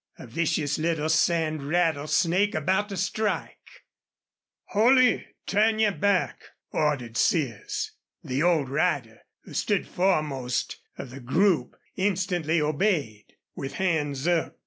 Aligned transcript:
A 0.17 0.25
vicious 0.25 0.79
little 0.79 1.09
sand 1.09 1.67
rattlesnake 1.69 2.55
about 2.55 2.89
to 2.89 2.97
strike! 2.97 3.83
"Holley, 4.69 5.27
turn 5.45 5.77
yer 5.77 5.91
back!" 5.91 6.41
ordered 6.71 7.17
Sears. 7.17 7.91
The 8.23 8.41
old 8.41 8.67
rider, 8.67 9.19
who 9.43 9.53
stood 9.53 9.87
foremost 9.87 10.79
of 10.97 11.11
the 11.11 11.19
group' 11.19 11.75
instantly 11.97 12.59
obeyed, 12.59 13.35
with 13.55 13.73
hands 13.73 14.27
up. 14.27 14.57